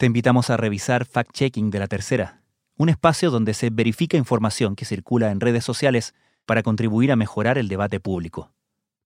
[0.00, 2.40] Te invitamos a revisar Fact Checking de la Tercera,
[2.78, 6.14] un espacio donde se verifica información que circula en redes sociales
[6.46, 8.50] para contribuir a mejorar el debate público.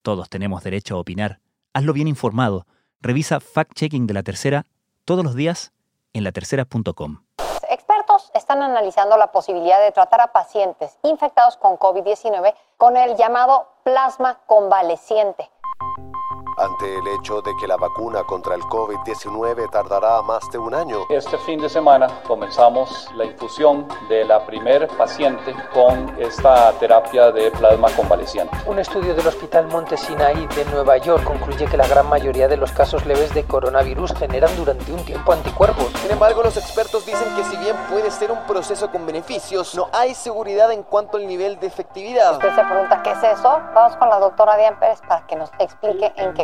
[0.02, 1.40] Todos tenemos derecho a opinar.
[1.72, 2.68] Hazlo bien informado.
[3.00, 4.66] Revisa Fact Checking de la Tercera
[5.04, 5.72] todos los días
[6.12, 7.24] en latercera.com.
[7.68, 13.66] Expertos están analizando la posibilidad de tratar a pacientes infectados con COVID-19 con el llamado
[13.82, 15.50] plasma convaleciente
[16.56, 20.98] ante el hecho de que la vacuna contra el COVID-19 tardará más de un año.
[21.08, 27.50] Este fin de semana comenzamos la infusión de la primer paciente con esta terapia de
[27.50, 28.56] plasma convaleciente.
[28.66, 32.56] Un estudio del Hospital Monte Sinai de Nueva York concluye que la gran mayoría de
[32.56, 35.92] los casos leves de coronavirus generan durante un tiempo anticuerpos.
[36.02, 39.88] Sin embargo, los expertos dicen que si bien puede ser un proceso con beneficios, no
[39.92, 42.32] hay seguridad en cuanto al nivel de efectividad.
[42.32, 43.60] Usted se pregunta qué es eso.
[43.74, 46.43] Vamos con la doctora Diane Pérez para que nos explique en qué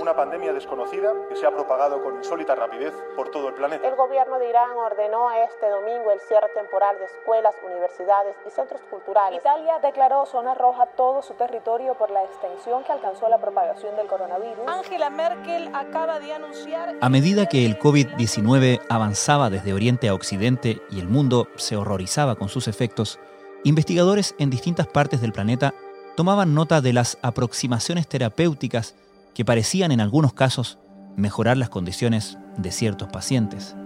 [0.00, 3.86] Una pandemia desconocida que se ha propagado con insólita rapidez por todo el planeta.
[3.86, 8.80] El gobierno de Irán ordenó este domingo el cierre temporal de escuelas, universidades y centros
[8.88, 9.40] culturales.
[9.40, 14.06] Italia declaró zona roja todo su territorio por la extensión que alcanzó la propagación del
[14.06, 14.68] coronavirus.
[14.68, 16.94] Angela Merkel acaba de anunciar...
[17.00, 22.36] A medida que el COVID-19 avanzaba desde Oriente a Occidente y el mundo se horrorizaba
[22.36, 23.18] con sus efectos,
[23.64, 25.74] investigadores en distintas partes del planeta
[26.18, 28.96] tomaban nota de las aproximaciones terapéuticas
[29.36, 30.80] que parecían en algunos casos
[31.14, 33.76] mejorar las condiciones de ciertos pacientes.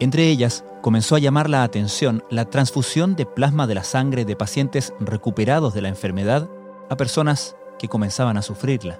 [0.00, 4.34] Entre ellas, comenzó a llamar la atención la transfusión de plasma de la sangre de
[4.34, 6.48] pacientes recuperados de la enfermedad
[6.88, 8.98] a personas que comenzaban a sufrirla.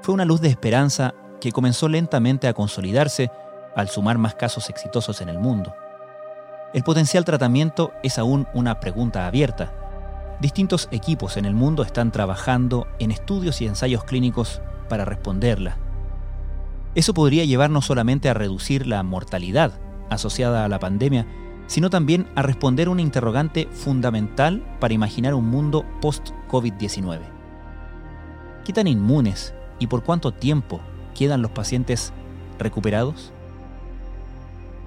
[0.00, 3.30] Fue una luz de esperanza que comenzó lentamente a consolidarse
[3.76, 5.74] al sumar más casos exitosos en el mundo.
[6.72, 9.83] El potencial tratamiento es aún una pregunta abierta,
[10.40, 15.76] Distintos equipos en el mundo están trabajando en estudios y ensayos clínicos para responderla.
[16.94, 19.78] Eso podría llevar no solamente a reducir la mortalidad
[20.10, 21.26] asociada a la pandemia,
[21.66, 27.20] sino también a responder una interrogante fundamental para imaginar un mundo post-COVID-19.
[28.64, 30.80] ¿Qué tan inmunes y por cuánto tiempo
[31.14, 32.12] quedan los pacientes
[32.58, 33.32] recuperados?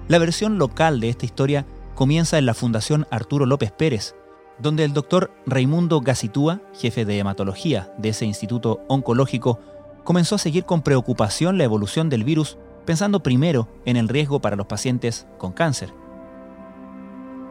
[0.08, 4.14] La versión local de esta historia comienza en la Fundación Arturo López Pérez,
[4.58, 9.60] donde el doctor Raimundo Gacitúa, jefe de hematología de ese instituto oncológico,
[10.04, 14.56] comenzó a seguir con preocupación la evolución del virus, pensando primero en el riesgo para
[14.56, 15.92] los pacientes con cáncer.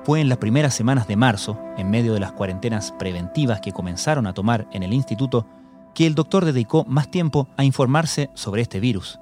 [0.03, 4.25] Fue en las primeras semanas de marzo, en medio de las cuarentenas preventivas que comenzaron
[4.25, 5.45] a tomar en el instituto,
[5.93, 9.19] que el doctor dedicó más tiempo a informarse sobre este virus.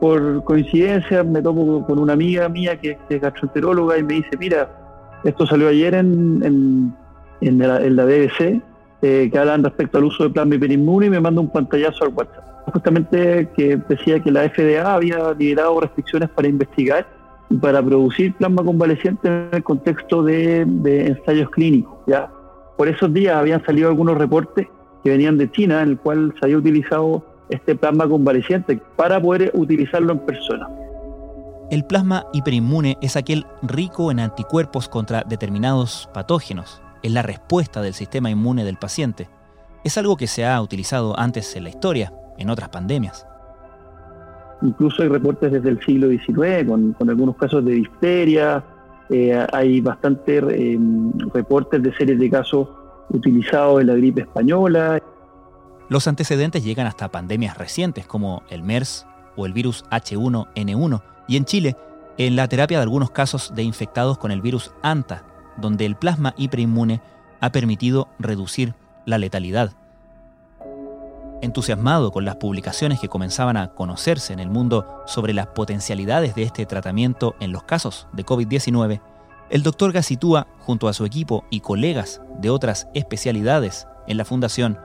[0.00, 4.79] Por coincidencia me tomo con una amiga mía que es gastroenteróloga y me dice, mira,
[5.24, 6.94] esto salió ayer en,
[7.40, 8.60] en, la, BBC,
[9.02, 12.14] eh, que hablan respecto al uso de plasma hiperinmune y me manda un pantallazo al
[12.14, 12.44] WhatsApp.
[12.72, 17.06] Justamente que decía que la FDA había liberado restricciones para investigar
[17.48, 21.98] y para producir plasma convaleciente en el contexto de, ensayos clínicos.
[22.06, 22.30] ¿ya?
[22.76, 24.68] Por esos días habían salido algunos reportes
[25.02, 29.50] que venían de China en el cual se había utilizado este plasma convaleciente para poder
[29.54, 30.68] utilizarlo en persona.
[31.70, 36.82] El plasma hiperinmune es aquel rico en anticuerpos contra determinados patógenos.
[37.04, 39.28] Es la respuesta del sistema inmune del paciente.
[39.84, 43.24] Es algo que se ha utilizado antes en la historia, en otras pandemias.
[44.62, 48.64] Incluso hay reportes desde el siglo XIX con, algunos casos de difteria.
[49.08, 52.68] Eh, hay bastantes em, reportes de series de casos
[53.10, 55.00] utilizados en la gripe española.
[55.88, 59.06] Los antecedentes llegan hasta pandemias recientes como el MERS
[59.36, 61.76] o el virus H1N1 y en Chile,
[62.18, 65.24] en la terapia de algunos casos de infectados con el virus ANTA,
[65.56, 67.00] donde el plasma hiperinmune
[67.40, 68.74] ha permitido reducir
[69.06, 69.72] la letalidad.
[71.42, 76.42] Entusiasmado con las publicaciones que comenzaban a conocerse en el mundo sobre las potencialidades de
[76.42, 79.00] este tratamiento en los casos de COVID-19,
[79.48, 84.78] el doctor Gacitúa, junto a su equipo y colegas de otras especialidades en la fundación,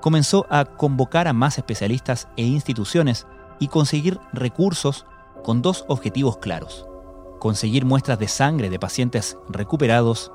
[0.00, 3.26] comenzó a convocar a más especialistas e instituciones
[3.58, 5.06] y conseguir recursos
[5.42, 6.86] con dos objetivos claros.
[7.38, 10.32] Conseguir muestras de sangre de pacientes recuperados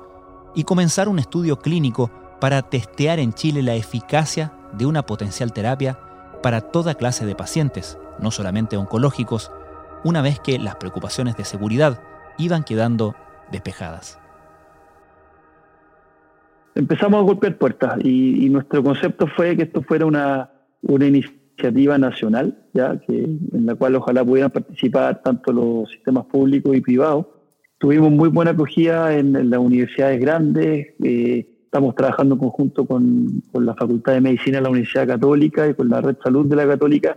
[0.54, 2.10] y comenzar un estudio clínico
[2.40, 5.98] para testear en Chile la eficacia de una potencial terapia
[6.42, 9.50] para toda clase de pacientes, no solamente oncológicos,
[10.04, 12.00] una vez que las preocupaciones de seguridad
[12.38, 13.14] iban quedando
[13.50, 14.20] despejadas.
[16.74, 20.50] Empezamos a golpear puertas y, nuestro concepto fue que esto fuera una,
[20.82, 21.47] una iniciativa
[21.98, 27.26] nacional, ya que en la cual ojalá pudieran participar tanto los sistemas públicos y privados.
[27.78, 30.88] Tuvimos muy buena acogida en, las universidades grandes.
[31.02, 35.68] Eh, estamos trabajando en conjunto con, con, la Facultad de Medicina de la Universidad Católica
[35.68, 37.16] y con la Red Salud de la Católica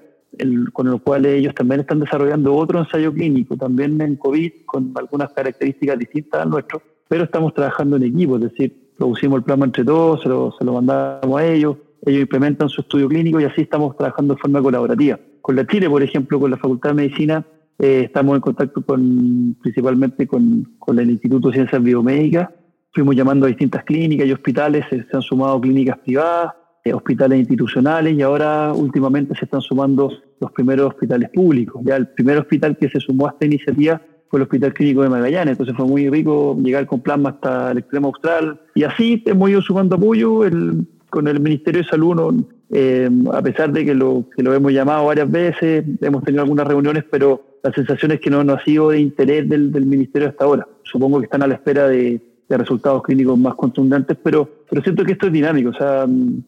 [0.73, 5.31] con los cuales ellos también están desarrollando otro ensayo clínico, también en COVID, con algunas
[5.33, 9.83] características distintas al nuestro, pero estamos trabajando en equipo, es decir, producimos el plasma entre
[9.83, 13.61] todos, se lo, se lo mandamos a ellos, ellos implementan su estudio clínico y así
[13.61, 15.19] estamos trabajando de forma colaborativa.
[15.41, 17.45] Con la Chile, por ejemplo, con la Facultad de Medicina,
[17.79, 22.49] eh, estamos en contacto con, principalmente con, con el Instituto de Ciencias Biomédicas,
[22.93, 26.53] fuimos llamando a distintas clínicas y hospitales, se han sumado clínicas privadas,
[26.83, 31.81] eh, hospitales institucionales y ahora últimamente se están sumando los primeros hospitales públicos.
[31.85, 35.09] Ya el primer hospital que se sumó a esta iniciativa fue el Hospital Clínico de
[35.09, 39.49] Magallanes, entonces fue muy rico llegar con plasma hasta el extremo austral y así hemos
[39.49, 40.43] ido sumando apoyo
[41.11, 45.05] con el Ministerio de Salud, eh, a pesar de que lo, que lo hemos llamado
[45.05, 48.89] varias veces, hemos tenido algunas reuniones, pero la sensación es que no, no ha sido
[48.89, 50.67] de interés del, del Ministerio hasta ahora.
[50.83, 52.19] Supongo que están a la espera de,
[52.51, 56.05] de resultados clínicos más contundentes, pero, pero siento que esto es dinámico, o sea,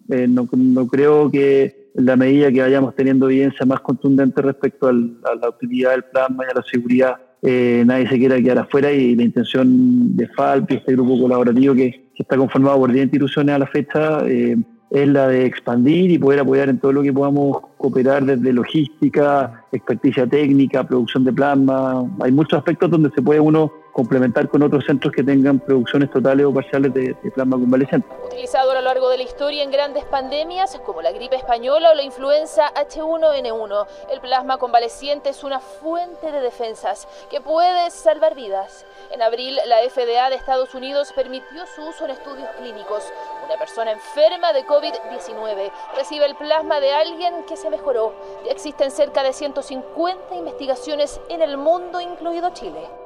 [0.10, 4.88] eh, no, no, creo que en la medida que vayamos teniendo evidencia más contundente respecto
[4.88, 8.60] al, a la utilidad del plasma y a la seguridad, eh, nadie se quiera quedar
[8.60, 12.92] afuera y la intención de FALP y este grupo colaborativo que, que está conformado por
[12.92, 14.56] 10 instituciones a la fecha eh,
[14.92, 19.65] es la de expandir y poder apoyar en todo lo que podamos cooperar desde logística,
[19.71, 22.06] experticia técnica, producción de plasma.
[22.21, 26.45] Hay muchos aspectos donde se puede uno complementar con otros centros que tengan producciones totales
[26.45, 28.07] o parciales de, plasma convaleciente.
[28.25, 31.94] Utilizado a lo largo de la historia en grandes pandemias como la gripe española o
[31.94, 38.86] la influenza H1N1, el plasma convaleciente es una fuente de defensas que puede salvar vidas.
[39.12, 43.04] En abril, la FDA de Estados Unidos permitió su uso en estudios clínicos.
[43.46, 48.13] Una persona enferma de COVID-19 recibe el plasma de alguien que se mejoró.
[48.46, 53.03] Ya existen cerca de 150 investigaciones en el mundo, incluido Chile.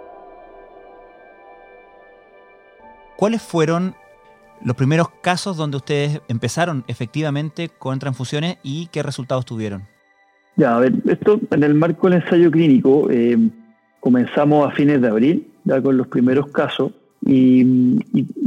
[3.18, 3.96] ¿Cuáles fueron
[4.64, 9.84] los primeros casos donde ustedes empezaron efectivamente con transfusiones y qué resultados tuvieron?
[10.56, 13.38] Ya, a ver, esto en el marco del ensayo clínico eh,
[14.00, 16.92] comenzamos a fines de abril, ya con los primeros casos,
[17.26, 17.66] y,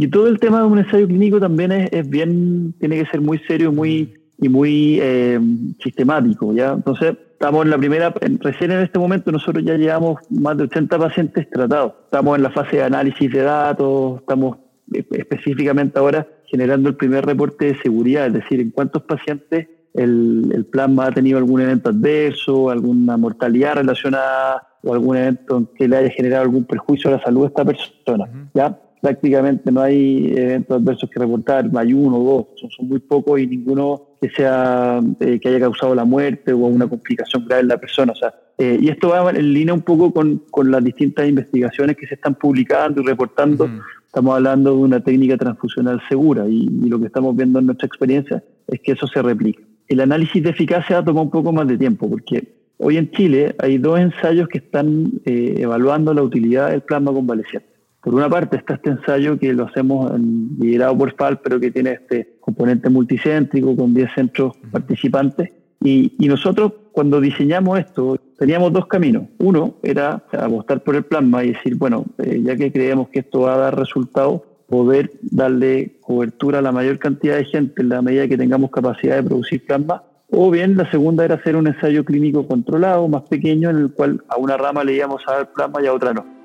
[0.08, 3.72] todo el tema de un ensayo clínico también es, bien, tiene que ser muy serio
[3.72, 5.38] muy, y muy eh,
[5.82, 6.72] sistemático, ¿ya?
[6.72, 10.98] Entonces, estamos en la primera, recién en este momento nosotros ya llevamos más de 80
[10.98, 11.94] pacientes tratados.
[12.04, 14.58] Estamos en la fase de análisis de datos, estamos
[14.92, 21.06] específicamente ahora generando el primer reporte de seguridad, es decir, en cuántos pacientes el, plasma
[21.06, 26.10] ha tenido algún evento adverso, alguna mortalidad relacionada o algún evento en que le haya
[26.10, 28.50] generado algún perjuicio a la salud de esta persona.
[28.52, 28.78] ¿ya?
[29.00, 33.46] Prácticamente no hay eventos adversos que reportar, hay uno o dos, son, muy pocos y
[33.46, 37.78] ninguno que sea eh, que haya causado la muerte o una complicación grave en la
[37.78, 38.12] persona.
[38.12, 41.96] O sea, eh, y esto va en línea un poco con, con, las distintas investigaciones
[41.96, 43.70] que se están publicando y reportando.
[44.04, 48.44] Estamos hablando de una técnica transfusional segura y, lo que estamos viendo en nuestra experiencia
[48.66, 49.62] es que eso se replica.
[49.88, 53.78] El análisis de eficacia toma un poco más de tiempo porque hoy en Chile hay
[53.78, 57.69] dos ensayos que están eh, evaluando la utilidad del plasma convaleciente.
[58.02, 60.10] Por una parte está este ensayo que lo hacemos
[60.58, 65.50] liderado por FAL, pero que tiene este componente multicéntrico con 10 centros participantes.
[65.82, 69.24] Y, nosotros cuando diseñamos esto teníamos dos caminos.
[69.38, 73.40] Uno era apostar por el plasma y decir, bueno, eh, ya que creemos que esto
[73.40, 78.02] va a dar resultados, poder darle cobertura a la mayor cantidad de gente en la
[78.02, 80.02] medida que tengamos capacidad de producir plasma.
[80.30, 84.22] O bien la segunda era hacer un ensayo clínico controlado, más pequeño, en el cual
[84.28, 86.39] a una rama le íbamos a dar plasma y a otra no.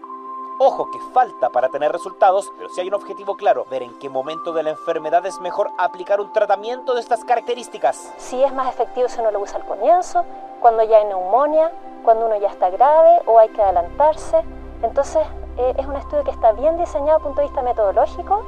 [0.58, 4.10] Ojo que falta para tener resultados, pero si hay un objetivo claro, ver en qué
[4.10, 8.14] momento de la enfermedad es mejor aplicar un tratamiento de estas características.
[8.16, 10.24] Si es más efectivo si uno lo usa al comienzo,
[10.62, 11.74] cuando ya hay neumonía,
[12.06, 14.38] cuando uno ya está grave o hay que adelantarse.
[14.82, 15.24] Entonces
[15.58, 18.46] eh, es un estudio que está bien diseñado desde el punto de vista metodológico,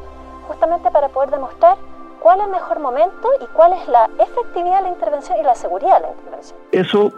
[0.47, 1.77] justamente para poder demostrar
[2.21, 5.55] cuál es el mejor momento y cuál es la efectividad de la intervención y la
[5.55, 6.57] seguridad de la intervención.
[6.71, 7.11] Eso,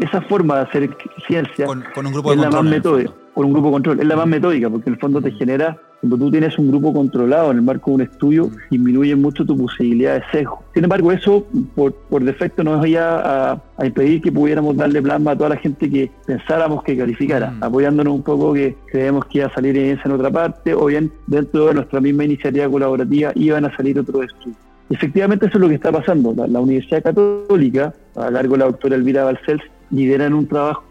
[0.00, 3.52] esa forma de hacer ciencia con, un grupo de es la más metódica por un
[3.52, 4.00] grupo control.
[4.00, 6.92] Es la más metódica porque en el fondo te genera, cuando tú tienes un grupo
[6.92, 10.62] controlado en el marco de un estudio, disminuye mucho tu posibilidad de sesgo.
[10.74, 15.32] Sin embargo, eso por, por defecto nos iba a, a, impedir que pudiéramos darle plasma
[15.32, 17.64] a toda la gente que pensáramos que calificara, mm.
[17.64, 20.86] apoyándonos un poco que creemos que iba a salir en esa en otra parte o
[20.86, 24.58] bien dentro de nuestra misma iniciativa colaborativa iban a salir otros estudios.
[24.90, 26.34] Efectivamente, eso es lo que está pasando.
[26.36, 30.46] La, la Universidad Católica, a lo largo de la doctora Elvira Balcells, lidera en un
[30.46, 30.84] trabajo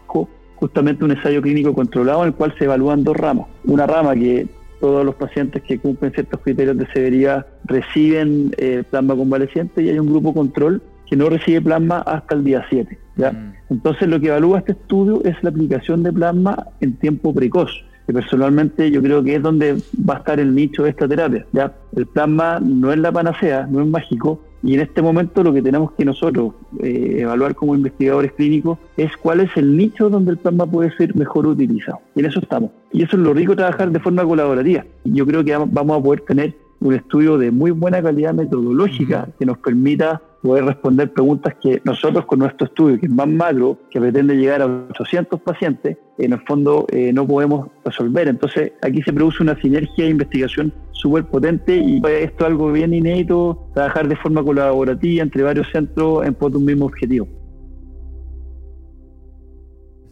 [0.62, 3.48] justamente un ensayo clínico controlado en el cual se evalúan dos ramas.
[3.64, 4.46] Una rama que
[4.80, 9.98] todos los pacientes que cumplen ciertos criterios de severidad reciben eh, plasma convaleciente y hay
[9.98, 12.96] un grupo control que no recibe plasma hasta el día 7.
[13.16, 13.32] ¿ya?
[13.32, 13.54] Mm.
[13.70, 18.12] Entonces lo que evalúa este estudio es la aplicación de plasma en tiempo precoz, que
[18.12, 21.44] personalmente yo creo que es donde va a estar el nicho de esta terapia.
[21.52, 21.74] ¿ya?
[21.96, 25.60] El plasma no es la panacea, no es mágico, y en este momento lo que
[25.60, 30.38] tenemos que nosotros eh, evaluar como investigadores clínicos es cuál es el nicho donde el
[30.38, 31.98] plasma puede ser mejor utilizado.
[32.14, 32.70] Y en eso estamos.
[32.92, 34.84] Y eso es lo rico trabajar de forma colaborativa.
[35.04, 39.46] Yo creo que vamos a poder tener un estudio de muy buena calidad metodológica que
[39.46, 44.00] nos permita poder responder preguntas que nosotros con nuestro estudio, que es más macro, que
[44.00, 48.26] pretende llegar a 800 pacientes, en el fondo eh, no podemos resolver.
[48.26, 52.92] Entonces aquí se produce una sinergia de investigación súper potente y esto es algo bien
[52.92, 57.28] inédito, trabajar de forma colaborativa entre varios centros en pos de un mismo objetivo.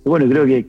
[0.05, 0.67] Bueno, creo que,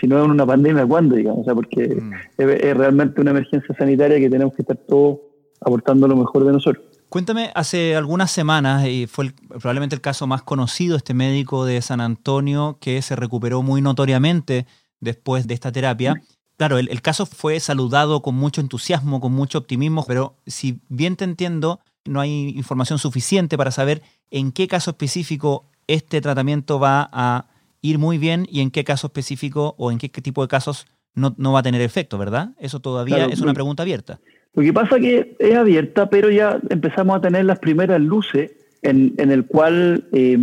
[0.00, 1.16] si no es una pandemia, ¿cuándo?
[1.16, 1.40] Digamos?
[1.40, 2.12] O sea, porque mm.
[2.38, 5.18] es realmente una emergencia sanitaria que tenemos que estar todos
[5.60, 6.84] aportando lo mejor de nosotros.
[7.08, 12.00] Cuéntame, hace algunas semanas, y fue probablemente el caso más conocido, este médico de San
[12.00, 14.66] Antonio que se recuperó muy notoriamente
[14.98, 16.22] después de esta terapia.
[16.56, 21.24] Claro, el, caso fue saludado con mucho entusiasmo, con mucho optimismo, pero si bien te
[21.24, 24.00] entiendo, no hay información suficiente para saber
[24.30, 27.51] en qué caso específico este tratamiento va a
[27.82, 31.52] ir muy bien y en qué caso específico o en qué, tipo de casos no,
[31.52, 32.52] va a tener efecto, ¿verdad?
[32.58, 34.20] Eso todavía es una pregunta abierta.
[34.54, 39.14] Lo que pasa que es abierta, pero ya empezamos a tener las primeras luces en,
[39.18, 40.38] el cual eh,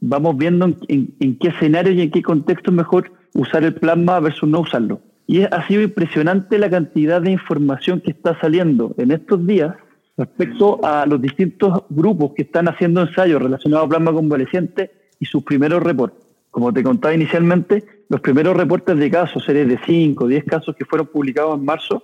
[0.00, 4.48] vamos viendo en, qué escenario y en qué contexto es mejor usar el plasma versus
[4.48, 5.00] no usarlo.
[5.26, 9.74] Y ha sido impresionante la cantidad de información que está saliendo en estos días
[10.16, 15.42] respecto a los distintos grupos que están haciendo ensayos relacionados a plasma convaleciente y sus
[15.44, 16.31] primeros reportes.
[16.52, 20.76] Como te contaba inicialmente, los primeros reportes de casos, series de 5 o 10 casos
[20.76, 22.02] que fueron publicados en marzo,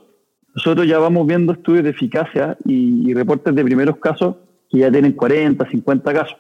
[0.55, 4.37] nosotros ya vamos viendo estudios de eficacia y, reportes de primeros casos
[4.71, 6.39] que ya tienen 40, 50 casos.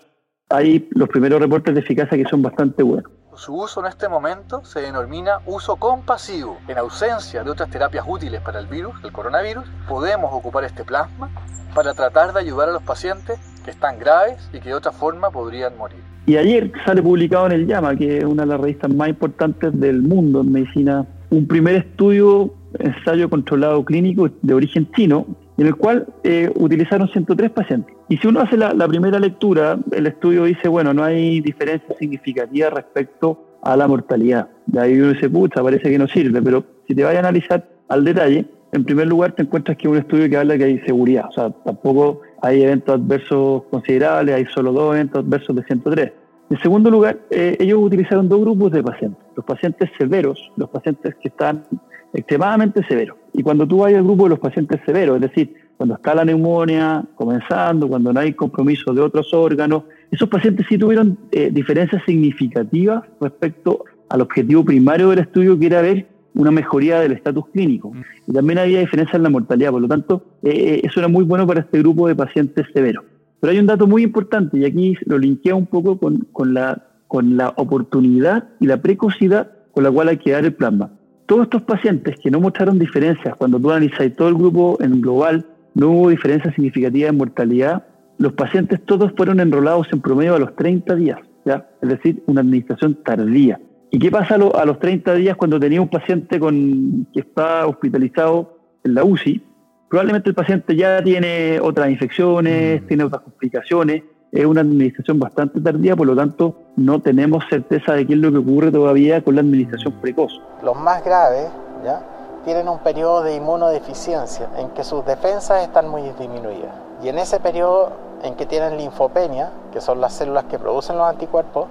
[0.48, 3.12] Hay los primeros reportes de eficacia que son bastante buenos.
[3.38, 6.58] Su uso en este momento se denomina uso compasivo.
[6.66, 11.30] En ausencia de otras terapias útiles para el virus, el coronavirus, podemos ocupar este plasma
[11.72, 15.30] para tratar de ayudar a los pacientes que están graves y que de otra forma
[15.30, 16.00] podrían morir.
[16.26, 19.70] Y ayer sale publicado en el Llama, que es una de las revistas más importantes
[19.78, 25.24] del mundo en medicina, un primer estudio ensayo controlado clínico de origen chino,
[25.58, 27.94] en el cual eh, utilizaron 103 pacientes.
[28.08, 32.70] Y si uno hace la, primera lectura, el estudio dice, bueno, no hay diferencia significativa
[32.70, 34.48] respecto a la mortalidad.
[34.66, 37.68] De ahí uno dice, pucha, parece que no sirve, pero si te vas a analizar
[37.88, 40.78] al detalle, en primer lugar te encuentras que es un estudio que habla que hay
[40.80, 46.12] seguridad, o sea, tampoco hay eventos adversos considerables, hay solo dos eventos adversos de 103.
[46.50, 51.14] En segundo lugar, eh, ellos utilizaron dos grupos de pacientes, los pacientes severos, los pacientes
[51.16, 51.64] que están
[52.12, 53.16] extremadamente severo.
[53.32, 56.24] Y cuando tú vas al grupo de los pacientes severos, es decir, cuando está la
[56.24, 62.02] neumonía comenzando, cuando no hay compromiso de otros órganos, esos pacientes sí tuvieron eh, diferencias
[62.04, 67.92] significativas respecto al objetivo primario del estudio, que era ver una mejoría del estatus clínico.
[68.26, 71.24] Y también había diferencias en la mortalidad, por lo tanto, eh, eh, eso era muy
[71.24, 73.04] bueno para este grupo de pacientes severos.
[73.40, 76.86] Pero hay un dato muy importante, y aquí lo linkea un poco con, con, la,
[77.06, 80.90] con la oportunidad y la precocidad con la cual hay que dar el plasma
[81.28, 85.44] todos estos pacientes que no mostraron diferencias, cuando tú analizas todo el grupo en global,
[85.74, 87.84] no hubo diferencia significativa en mortalidad,
[88.16, 91.68] los pacientes todos fueron enrolados en promedio a los 30 días, ¿ya?
[91.82, 93.60] es decir, una administración tardía.
[93.90, 98.58] ¿Y qué pasa a, los 30 días cuando tenía un paciente con, que está hospitalizado
[98.84, 99.42] en la UCI?
[99.90, 102.86] Probablemente el paciente ya tiene otras infecciones, mm.
[102.86, 108.06] tiene otras complicaciones, es una administración bastante tardía, por lo tanto no tenemos certeza de
[108.06, 110.40] qué es lo que ocurre todavía con la administración precoz.
[110.62, 111.48] Los más graves
[111.84, 112.02] ¿ya?
[112.44, 116.72] tienen un periodo de inmunodeficiencia en que sus defensas están muy disminuidas.
[117.02, 117.92] Y en ese periodo
[118.22, 121.66] en que tienen linfopenia, que son las células que producen los anticuerpos,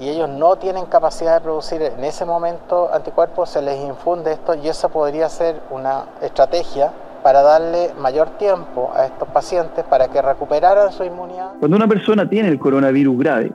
[0.00, 4.54] y ellos no tienen capacidad de producir en ese momento anticuerpos, se les infunde esto
[4.54, 6.92] y eso podría ser una estrategia
[7.24, 11.52] para darle mayor tiempo a estos pacientes para que recuperaran su inmunidad.
[11.58, 13.50] Cuando una persona tiene el coronavirus grave,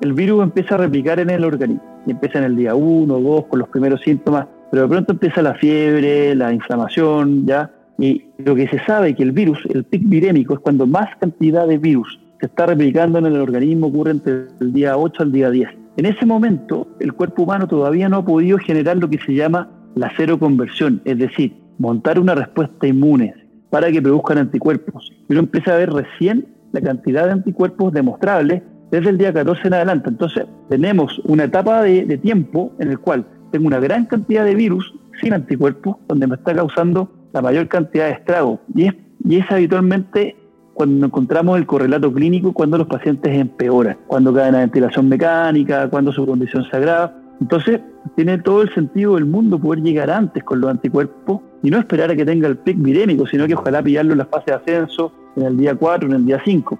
[0.00, 3.20] el virus empieza a replicar en el organismo y empieza en el día 1 o
[3.20, 7.70] 2 con los primeros síntomas, pero de pronto empieza la fiebre, la inflamación, ¿ya?
[7.96, 11.08] Y lo que se sabe es que el virus, el pic virémico, es cuando más
[11.20, 15.30] cantidad de virus se está replicando en el organismo, ocurre entre el día 8 al
[15.30, 15.68] día 10.
[15.98, 19.68] En ese momento, el cuerpo humano todavía no ha podido generar lo que se llama
[19.94, 23.34] la cero conversión, es decir, montar una respuesta inmune
[23.70, 25.10] para que produzcan anticuerpos.
[25.28, 29.68] Y uno empieza a ver recién la cantidad de anticuerpos demostrables desde el día 14
[29.68, 30.10] en adelante.
[30.10, 34.94] Entonces, tenemos una etapa de, tiempo en el cual tengo una gran cantidad de virus
[35.20, 38.60] sin anticuerpos, donde me está causando la mayor cantidad de estragos.
[38.74, 40.36] Y es, y es habitualmente
[40.74, 46.12] cuando encontramos el correlato clínico, cuando los pacientes empeoran, cuando caen a ventilación mecánica, cuando
[46.12, 47.14] su condición se agrava.
[47.40, 47.80] Entonces,
[48.16, 52.10] tiene todo el sentido del mundo poder llegar antes con los anticuerpos y no esperar
[52.10, 55.12] a que tenga el pic virémico, sino que ojalá pillarlo en la fase de ascenso,
[55.36, 56.78] en el día 4, en el día 5.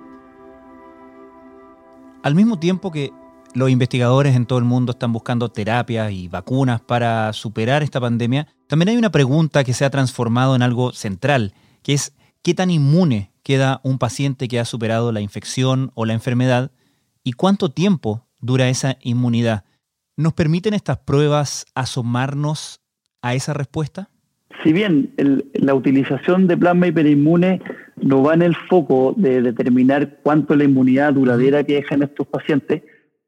[2.23, 3.13] Al mismo tiempo que
[3.55, 8.49] los investigadores en todo el mundo están buscando terapias y vacunas para superar esta pandemia,
[8.67, 12.71] también hay una pregunta que se ha transformado en algo central, que es ¿qué tan
[12.71, 16.71] inmune queda un paciente que ha superado la infección o la enfermedad
[17.25, 19.65] y cuánto tiempo dura esa inmunidad?
[20.17, 22.81] ¿Nos permiten estas pruebas asomarnos
[23.21, 24.12] a esa respuesta?
[24.63, 25.13] Si bien
[25.55, 27.61] la utilización de plasma hiperinmune
[28.01, 32.83] no va en el foco de determinar cuánto la inmunidad duradera que dejan estos pacientes,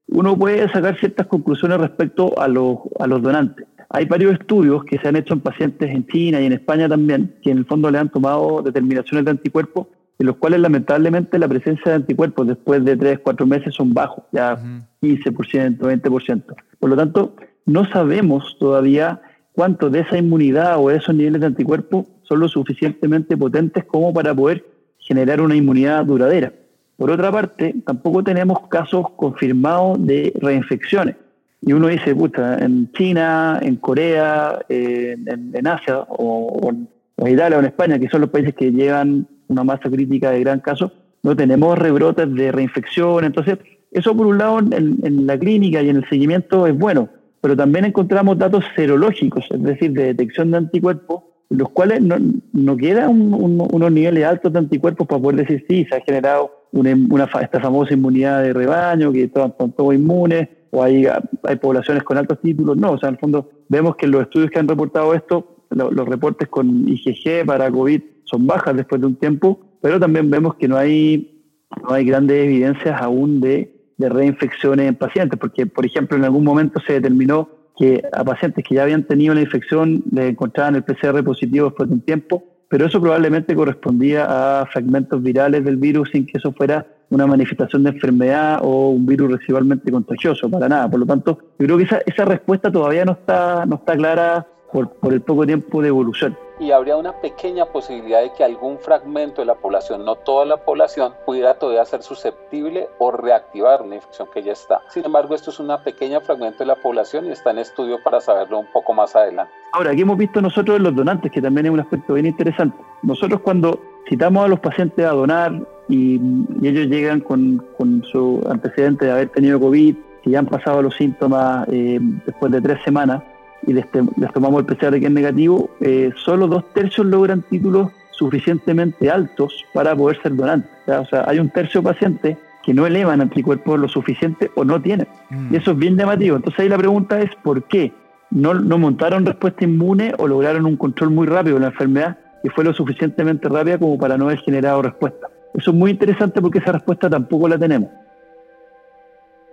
[0.09, 3.67] uno puede sacar ciertas conclusiones respecto a los, a los donantes.
[3.89, 7.37] Hay varios estudios que se han hecho en pacientes en China y en España también,
[7.43, 9.87] que en el fondo le han tomado determinaciones de anticuerpos,
[10.19, 14.25] en los cuales lamentablemente la presencia de anticuerpos después de 3, 4 meses son bajos,
[14.33, 14.57] ya
[15.03, 16.43] 15%, 20%.
[16.79, 17.35] Por lo tanto,
[17.67, 19.21] no sabemos todavía
[19.55, 24.13] cuánto de esa inmunidad o de esos niveles de anticuerpos son lo suficientemente potentes como
[24.13, 24.65] para poder
[24.99, 26.53] generar una inmunidad duradera.
[26.97, 31.17] Por otra parte, tampoco tenemos casos confirmados de reinfecciones.
[31.61, 36.89] Y uno dice, puta, en China, en Corea, en, Asia o, en
[37.27, 40.61] Italia o en España, que son los países que llevan una masa crítica de gran
[40.61, 40.93] caso,
[41.23, 43.25] no tenemos rebrotes de reinfección.
[43.25, 43.59] Entonces,
[43.91, 47.09] eso por un lado en, la clínica y en el seguimiento es bueno,
[47.45, 52.17] pero también encontramos datos serológicos, es decir, de detección de anticuerpos, los cuales no,
[52.55, 57.29] no quedan unos niveles altos de anticuerpos para poder decir, sí, se ha generado una,
[57.43, 61.07] esta famosa inmunidad de rebaño, que son todos inmunes, o hay,
[61.43, 62.79] hay poblaciones con altos títulos.
[62.79, 66.09] No, o sea, en el fondo vemos que los estudios que han reportado esto, los
[66.09, 70.67] reportes con IgG para COVID son bajas después de un tiempo, pero también vemos que
[70.67, 71.45] no hay,
[71.87, 76.45] no hay grandes evidencias aún de, de reinfecciones en pacientes, porque, por ejemplo, en algún
[76.45, 80.85] momento se determinó que a pacientes que ya habían tenido la infección le encontraban el
[80.85, 86.11] PCR positivo después de un tiempo, pero eso probablemente correspondía a fragmentos virales del virus
[86.11, 90.91] sin que eso fuera una manifestación de enfermedad o un virus residualmente contagioso, para nada.
[90.91, 94.47] Por lo tanto, yo creo que esa, esa respuesta todavía no está, no está clara
[94.73, 98.79] por, por el poco tiempo de evolución y habría una pequeña posibilidad de que algún
[98.79, 103.97] fragmento de la población, no toda la población, pudiera todavía ser susceptible o reactivar una
[103.97, 104.81] infección que ya está.
[104.89, 108.21] Sin embargo, esto es una pequeña fragmento de la población y está en estudio para
[108.21, 109.53] saberlo un poco más adelante.
[109.73, 112.77] Ahora, aquí hemos visto nosotros los donantes, que también es un aspecto bien interesante.
[113.03, 115.53] Nosotros cuando citamos a los pacientes a donar
[115.89, 116.21] y,
[116.63, 120.95] ellos llegan con, con, su antecedente de haber tenido COVID, que ya han pasado los
[120.97, 123.23] síntomas eh, después de tres semanas,
[123.67, 123.87] y les,
[124.33, 129.95] tomamos el PCR que es negativo, eh, solo dos tercios logran títulos suficientemente altos para
[129.95, 130.71] poder ser donantes.
[130.87, 134.81] O sea, hay un tercio de pacientes que no elevan anticuerpos lo suficiente o no
[134.81, 135.07] tienen.
[135.31, 135.55] Mm.
[135.55, 136.37] Y eso es bien llamativo.
[136.37, 137.93] Entonces ahí la pregunta es ¿por qué?
[138.31, 142.51] ¿No, ¿No montaron respuesta inmune o lograron un control muy rápido de la enfermedad que
[142.51, 145.29] fue lo suficientemente rápida como para no haber generado respuesta?
[145.55, 147.91] Eso es muy interesante porque esa respuesta tampoco la tenemos.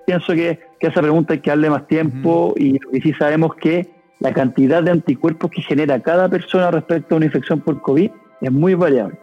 [0.06, 4.01] Pienso que, que esa pregunta hay que darle más tiempo y, y sí sabemos que
[4.22, 8.52] la cantidad de anticuerpos que genera cada persona respecto a una infección por COVID es
[8.52, 9.18] muy variable.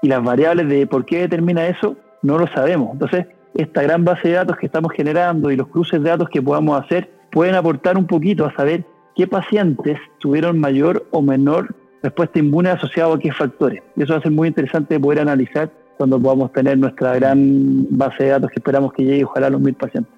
[0.00, 2.92] Y las variables de por qué determina eso no lo sabemos.
[2.92, 6.40] Entonces, esta gran base de datos que estamos generando y los cruces de datos que
[6.40, 8.84] podamos hacer pueden aportar un poquito a saber
[9.16, 13.82] qué pacientes tuvieron mayor o menor respuesta inmune asociado a qué factores.
[13.96, 18.22] Y eso va a ser muy interesante poder analizar cuando podamos tener nuestra gran base
[18.22, 20.12] de datos que esperamos que llegue ojalá a los mil pacientes.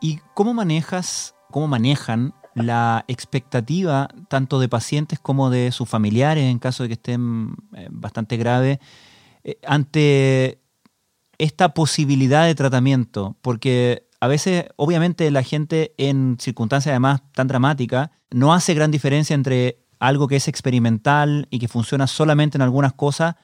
[0.00, 6.58] ¿Y cómo manejas cómo manejan la expectativa tanto de pacientes como de sus familiares en
[6.58, 8.78] caso de que estén eh, bastante graves
[9.44, 10.60] eh, ante
[11.38, 18.10] esta posibilidad de tratamiento, porque a veces obviamente la gente en circunstancias además tan dramáticas
[18.30, 22.92] no hace gran diferencia entre algo que es experimental y que funciona solamente en algunas
[22.92, 23.36] cosas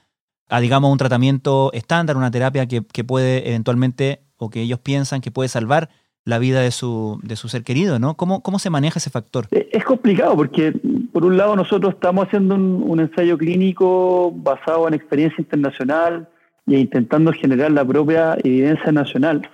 [0.48, 5.20] a digamos un tratamiento estándar, una terapia que, que puede eventualmente o que ellos piensan
[5.20, 5.90] que puede salvar
[6.24, 8.14] la vida de su, de su ser querido, ¿no?
[8.14, 9.46] ¿Cómo, ¿Cómo se maneja ese factor?
[9.50, 10.72] Eh, es complicado porque,
[11.12, 16.28] por un lado, nosotros estamos haciendo un, ensayo clínico basado en experiencia internacional
[16.66, 19.48] e intentando generar la propia evidencia nacional.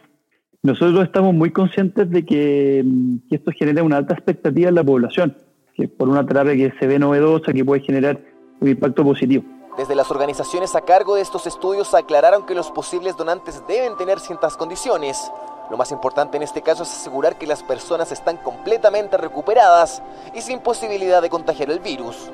[0.63, 2.85] Nosotros estamos muy conscientes de que,
[3.29, 5.37] que esto genera una alta expectativa en la población,
[5.77, 8.21] que por una terapia que se ve novedosa, que puede generar
[8.61, 9.45] un impacto positivo.
[9.77, 14.21] Desde las organizaciones a cargo de estos estudios aclararon que los posibles donantes deben tener
[14.21, 15.31] ciertas condiciones
[15.71, 20.03] Lo más importante en este caso es asegurar que las personas están completamente recuperadas
[20.35, 22.31] y sin posibilidad de contagiar el virus.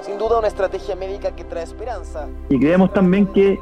[0.00, 2.26] Sin duda una estrategia médica que trae esperanza.
[2.48, 3.58] Y creemos también que,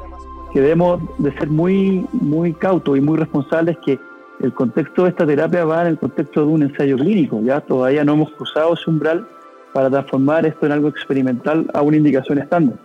[0.55, 3.99] debemos de ser muy, muy cautos y muy responsables que
[4.41, 7.39] el contexto de esta terapia va en el contexto de un ensayo clínico.
[7.43, 9.27] Ya todavía no hemos cruzado ese umbral
[9.71, 12.77] para transformar esto en algo experimental a una indicación estándar.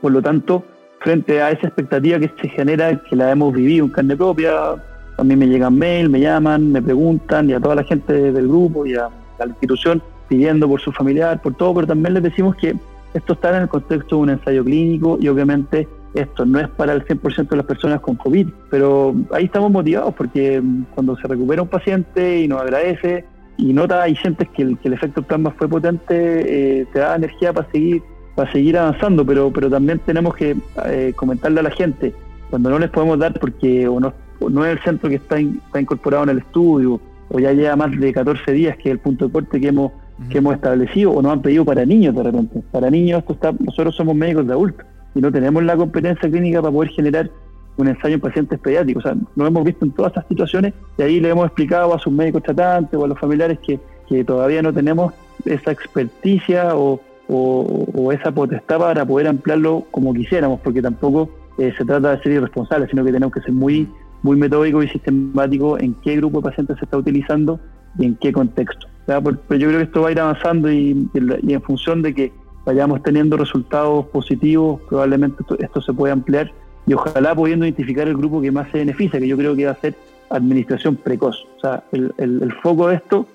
[0.00, 0.64] Por lo tanto,
[1.00, 4.76] frente a esa expectativa que se genera, que la hemos vivido en carne propia,
[5.22, 8.84] mí me llegan mail, me llaman, me preguntan, y a toda la gente del grupo
[8.84, 12.74] y a la institución pidiendo por su familiar, por todo, pero también les decimos que
[13.12, 16.92] esto está en el contexto de un ensayo clínico y obviamente esto no es para
[16.92, 20.62] el 100% de las personas con COVID, pero ahí estamos motivados porque
[20.94, 23.24] cuando se recupera un paciente y nos agradece
[23.56, 27.16] y nota y sientes que el, que el efecto plasma fue potente, eh, te da
[27.16, 28.02] energía para seguir
[28.34, 32.12] para seguir avanzando, pero pero también tenemos que eh, comentarle a la gente
[32.50, 35.80] cuando no les podemos dar porque o no, no es el centro que está, está
[35.80, 39.26] incorporado en el estudio o ya lleva más de 14 días que es el punto
[39.26, 39.92] de corte que hemos
[40.30, 42.62] que hemos establecido o nos han pedido para niños de repente.
[42.70, 46.62] Para niños esto está, nosotros somos médicos de adultos y no tenemos la competencia clínica
[46.62, 47.30] para poder generar
[47.76, 49.04] un ensayo en pacientes pediátricos.
[49.04, 51.98] O sea, lo hemos visto en todas estas situaciones y ahí le hemos explicado a
[51.98, 55.12] sus médicos tratantes o a los familiares que, que todavía no tenemos
[55.44, 61.84] esa experticia o, o, esa potestad para poder ampliarlo como quisiéramos, porque tampoco eh, se
[61.84, 63.88] trata de ser irresponsables, sino que tenemos que ser muy,
[64.24, 67.60] muy metódicos y sistemáticos en qué grupo de pacientes se está utilizando
[67.98, 68.88] y en qué contexto.
[69.06, 72.32] Pero yo creo que esto va a ir avanzando y, en función de que
[72.64, 76.50] vayamos teniendo resultados positivos, probablemente esto, se pueda ampliar
[76.86, 79.72] y ojalá pudiendo identificar el grupo que más se beneficia, que yo creo que va
[79.72, 79.94] a ser
[80.30, 81.36] administración precoz.
[81.58, 83.26] O sea, el, el foco de esto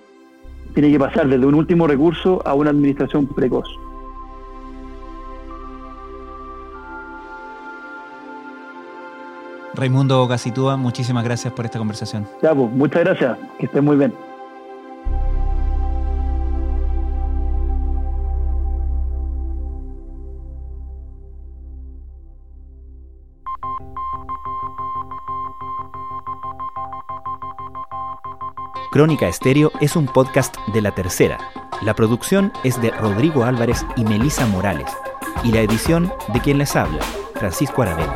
[0.74, 3.70] tiene que pasar desde un último recurso a una administración precoz.
[9.80, 12.28] Raimundo Gasitúa, muchísimas gracias por esta conversación.
[12.44, 14.14] Ya, pues, muchas gracias, que estén muy bien.
[28.92, 31.38] Crónica Estéreo es un podcast de la tercera.
[31.84, 34.92] La producción es de Rodrigo Álvarez y Melisa Morales.
[35.44, 37.00] Y la edición de quien les habla,
[37.36, 38.16] Francisco Aravena.